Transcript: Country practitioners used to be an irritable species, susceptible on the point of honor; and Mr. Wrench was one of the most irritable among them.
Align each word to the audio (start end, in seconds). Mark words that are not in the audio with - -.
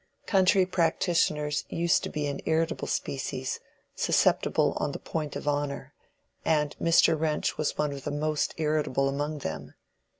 Country 0.25 0.65
practitioners 0.65 1.63
used 1.69 2.01
to 2.01 2.09
be 2.09 2.25
an 2.25 2.39
irritable 2.47 2.87
species, 2.87 3.59
susceptible 3.95 4.73
on 4.77 4.93
the 4.93 4.97
point 4.97 5.35
of 5.35 5.47
honor; 5.47 5.93
and 6.43 6.75
Mr. 6.81 7.15
Wrench 7.19 7.55
was 7.55 7.77
one 7.77 7.93
of 7.93 8.03
the 8.03 8.09
most 8.09 8.55
irritable 8.57 9.07
among 9.07 9.37
them. 9.45 9.75